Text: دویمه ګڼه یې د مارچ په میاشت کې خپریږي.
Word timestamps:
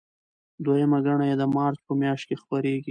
دویمه 0.65 0.99
ګڼه 1.05 1.25
یې 1.29 1.35
د 1.41 1.43
مارچ 1.55 1.77
په 1.87 1.93
میاشت 2.01 2.23
کې 2.29 2.35
خپریږي. 2.41 2.79